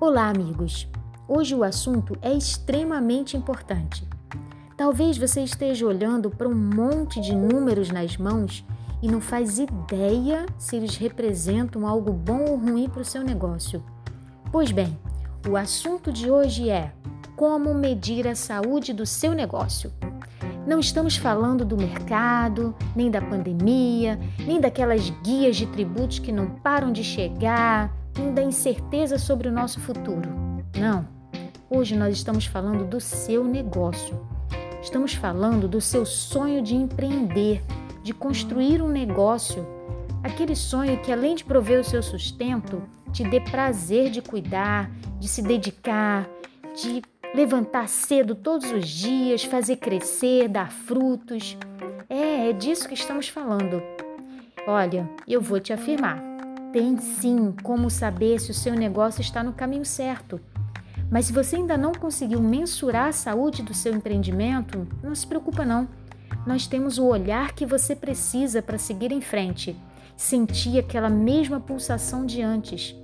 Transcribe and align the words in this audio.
Olá, 0.00 0.30
amigos! 0.30 0.88
Hoje 1.28 1.54
o 1.54 1.62
assunto 1.62 2.16
é 2.22 2.32
extremamente 2.32 3.36
importante. 3.36 4.08
Talvez 4.74 5.18
você 5.18 5.42
esteja 5.42 5.84
olhando 5.84 6.30
para 6.30 6.48
um 6.48 6.54
monte 6.54 7.20
de 7.20 7.36
números 7.36 7.90
nas 7.90 8.16
mãos 8.16 8.64
e 9.02 9.08
não 9.08 9.20
faz 9.20 9.58
ideia 9.58 10.46
se 10.56 10.74
eles 10.74 10.96
representam 10.96 11.86
algo 11.86 12.14
bom 12.14 12.46
ou 12.48 12.56
ruim 12.56 12.88
para 12.88 13.02
o 13.02 13.04
seu 13.04 13.22
negócio. 13.22 13.84
Pois 14.50 14.72
bem, 14.72 14.98
o 15.46 15.54
assunto 15.54 16.10
de 16.10 16.30
hoje 16.30 16.70
é 16.70 16.94
como 17.36 17.74
medir 17.74 18.26
a 18.26 18.34
saúde 18.34 18.94
do 18.94 19.04
seu 19.04 19.34
negócio. 19.34 19.92
Não 20.66 20.80
estamos 20.80 21.18
falando 21.18 21.62
do 21.62 21.76
mercado, 21.76 22.74
nem 22.96 23.10
da 23.10 23.20
pandemia, 23.20 24.18
nem 24.46 24.58
daquelas 24.58 25.10
guias 25.22 25.56
de 25.56 25.66
tributos 25.66 26.18
que 26.18 26.32
não 26.32 26.46
param 26.46 26.90
de 26.90 27.04
chegar, 27.04 27.94
da 28.34 28.42
incerteza 28.42 29.18
sobre 29.18 29.48
o 29.48 29.52
nosso 29.52 29.80
futuro. 29.80 30.28
Não. 30.78 31.08
Hoje 31.68 31.96
nós 31.96 32.14
estamos 32.14 32.44
falando 32.44 32.84
do 32.84 33.00
seu 33.00 33.42
negócio. 33.42 34.20
Estamos 34.82 35.14
falando 35.14 35.66
do 35.66 35.80
seu 35.80 36.04
sonho 36.04 36.62
de 36.62 36.74
empreender, 36.74 37.62
de 38.02 38.12
construir 38.12 38.82
um 38.82 38.88
negócio. 38.88 39.66
Aquele 40.22 40.54
sonho 40.54 41.00
que, 41.00 41.10
além 41.10 41.34
de 41.34 41.44
prover 41.44 41.80
o 41.80 41.84
seu 41.84 42.02
sustento, 42.02 42.82
te 43.12 43.24
dê 43.24 43.40
prazer 43.40 44.10
de 44.10 44.20
cuidar, 44.20 44.90
de 45.18 45.26
se 45.26 45.42
dedicar, 45.42 46.28
de 46.74 47.02
levantar 47.34 47.88
cedo 47.88 48.34
todos 48.34 48.70
os 48.70 48.88
dias, 48.88 49.44
fazer 49.44 49.76
crescer, 49.76 50.48
dar 50.48 50.70
frutos. 50.70 51.56
É, 52.08 52.50
é 52.50 52.52
disso 52.52 52.86
que 52.86 52.94
estamos 52.94 53.28
falando. 53.28 53.82
Olha, 54.66 55.08
eu 55.26 55.40
vou 55.40 55.58
te 55.58 55.72
afirmar 55.72 56.29
tem 56.72 56.96
sim 56.98 57.52
como 57.62 57.90
saber 57.90 58.38
se 58.40 58.50
o 58.50 58.54
seu 58.54 58.74
negócio 58.74 59.20
está 59.20 59.42
no 59.42 59.52
caminho 59.52 59.84
certo. 59.84 60.40
Mas 61.10 61.26
se 61.26 61.32
você 61.32 61.56
ainda 61.56 61.76
não 61.76 61.92
conseguiu 61.92 62.40
mensurar 62.40 63.08
a 63.08 63.12
saúde 63.12 63.62
do 63.62 63.74
seu 63.74 63.92
empreendimento, 63.92 64.86
não 65.02 65.14
se 65.14 65.26
preocupa 65.26 65.64
não. 65.64 65.88
Nós 66.46 66.66
temos 66.66 66.98
o 66.98 67.06
olhar 67.06 67.52
que 67.52 67.66
você 67.66 67.96
precisa 67.96 68.62
para 68.62 68.78
seguir 68.78 69.10
em 69.10 69.20
frente, 69.20 69.76
sentir 70.16 70.78
aquela 70.78 71.10
mesma 71.10 71.58
pulsação 71.58 72.24
de 72.24 72.40
antes. 72.40 72.94